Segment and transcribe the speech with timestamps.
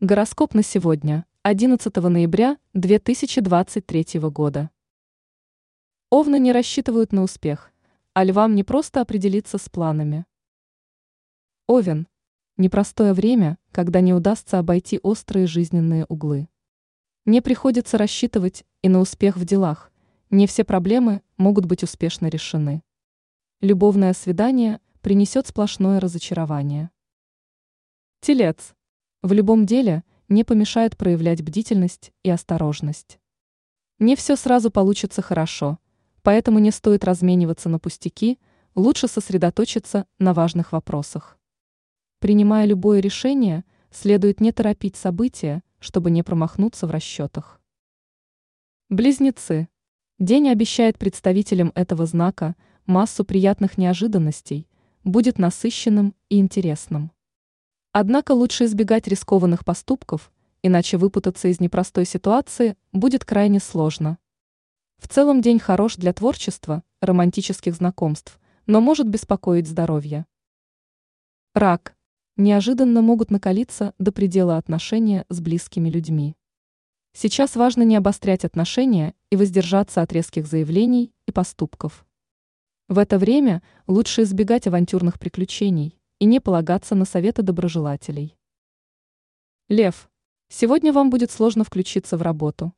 [0.00, 4.68] Гороскоп на сегодня, 11 ноября 2023 года.
[6.10, 7.72] Овны не рассчитывают на успех,
[8.12, 10.26] а львам не просто определиться с планами.
[11.66, 12.08] Овен.
[12.58, 16.50] Непростое время, когда не удастся обойти острые жизненные углы.
[17.24, 19.90] Не приходится рассчитывать и на успех в делах,
[20.28, 22.82] не все проблемы могут быть успешно решены.
[23.62, 26.90] Любовное свидание принесет сплошное разочарование.
[28.20, 28.74] Телец.
[29.22, 33.18] В любом деле не помешает проявлять бдительность и осторожность.
[33.98, 35.78] Не все сразу получится хорошо,
[36.22, 38.38] поэтому не стоит размениваться на пустяки,
[38.74, 41.38] лучше сосредоточиться на важных вопросах.
[42.18, 47.60] Принимая любое решение, следует не торопить события, чтобы не промахнуться в расчетах.
[48.88, 49.68] Близнецы.
[50.18, 52.54] День обещает представителям этого знака
[52.86, 54.68] массу приятных неожиданностей,
[55.04, 57.12] будет насыщенным и интересным.
[57.98, 60.30] Однако лучше избегать рискованных поступков,
[60.62, 64.18] иначе выпутаться из непростой ситуации будет крайне сложно.
[64.98, 70.26] В целом день хорош для творчества, романтических знакомств, но может беспокоить здоровье.
[71.54, 71.96] Рак.
[72.36, 76.36] Неожиданно могут накалиться до предела отношения с близкими людьми.
[77.14, 82.04] Сейчас важно не обострять отношения и воздержаться от резких заявлений и поступков.
[82.88, 88.36] В это время лучше избегать авантюрных приключений, и не полагаться на советы доброжелателей.
[89.68, 90.08] Лев.
[90.48, 92.72] Сегодня вам будет сложно включиться в работу.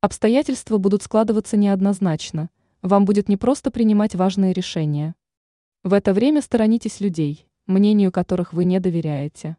[0.00, 2.50] Обстоятельства будут складываться неоднозначно,
[2.82, 5.14] вам будет непросто принимать важные решения.
[5.82, 9.56] В это время сторонитесь людей, мнению которых вы не доверяете.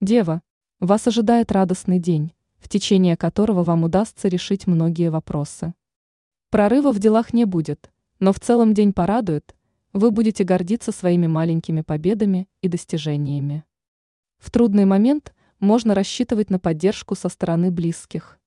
[0.00, 0.42] Дева.
[0.78, 5.74] Вас ожидает радостный день, в течение которого вам удастся решить многие вопросы.
[6.50, 9.55] Прорыва в делах не будет, но в целом день порадует,
[9.96, 13.64] вы будете гордиться своими маленькими победами и достижениями.
[14.36, 18.38] В трудный момент можно рассчитывать на поддержку со стороны близких.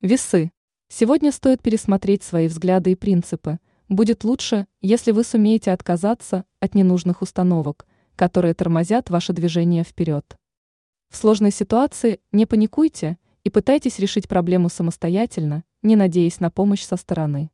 [0.00, 0.52] Весы.
[0.88, 3.58] Сегодня стоит пересмотреть свои взгляды и принципы.
[3.88, 10.36] Будет лучше, если вы сумеете отказаться от ненужных установок, которые тормозят ваше движение вперед.
[11.08, 16.96] В сложной ситуации не паникуйте и пытайтесь решить проблему самостоятельно, не надеясь на помощь со
[16.96, 17.50] стороны.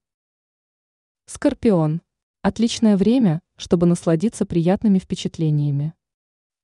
[1.25, 2.03] Скорпион.
[2.49, 5.95] Отличное время, чтобы насладиться приятными впечатлениями.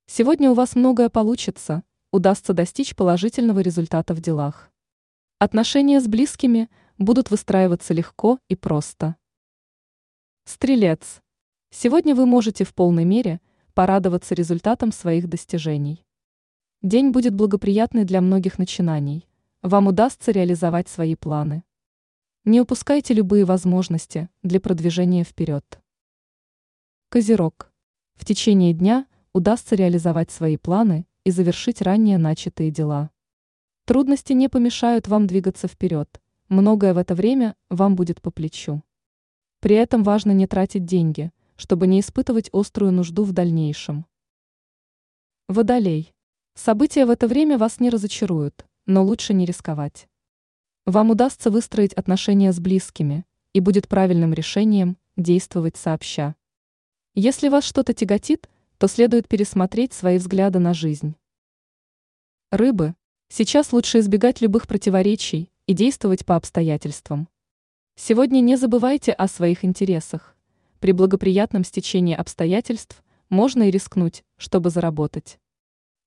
[0.06, 1.82] Сегодня у вас многое получится,
[2.12, 4.70] удастся достичь положительного результата в делах.
[5.41, 9.16] Отношения с близкими будут выстраиваться легко и просто.
[10.44, 11.20] Стрелец.
[11.70, 13.41] Сегодня вы можете в полной мере
[13.75, 16.06] порадоваться результатом своих достижений.
[16.81, 19.26] День будет благоприятный для многих начинаний.
[19.62, 21.64] Вам удастся реализовать свои планы.
[22.45, 25.81] Не упускайте любые возможности для продвижения вперед.
[27.09, 27.73] Козерог.
[28.15, 33.13] В течение дня удастся реализовать свои планы и завершить ранее начатые дела.
[33.85, 38.83] Трудности не помешают вам двигаться вперед, многое в это время вам будет по плечу.
[39.61, 44.05] При этом важно не тратить деньги, чтобы не испытывать острую нужду в дальнейшем.
[45.47, 46.13] Водолей.
[46.55, 50.09] События в это время вас не разочаруют, но лучше не рисковать.
[50.84, 56.34] Вам удастся выстроить отношения с близкими, и будет правильным решением действовать сообща.
[57.15, 58.48] Если вас что-то тяготит,
[58.78, 61.15] то следует пересмотреть свои взгляды на жизнь.
[62.50, 62.94] Рыбы.
[63.28, 67.28] Сейчас лучше избегать любых противоречий и действовать по обстоятельствам.
[67.94, 70.34] Сегодня не забывайте о своих интересах.
[70.81, 75.38] При благоприятном стечении обстоятельств можно и рискнуть, чтобы заработать.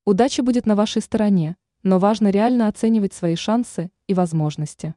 [0.04, 1.56] Удача будет на вашей стороне,
[1.86, 4.96] но важно реально оценивать свои шансы и возможности.